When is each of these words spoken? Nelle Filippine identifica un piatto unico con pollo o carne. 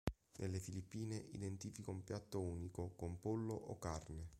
Nelle 0.37 0.59
Filippine 0.59 1.15
identifica 1.33 1.91
un 1.91 2.03
piatto 2.03 2.41
unico 2.41 2.93
con 2.95 3.19
pollo 3.19 3.53
o 3.53 3.77
carne. 3.77 4.29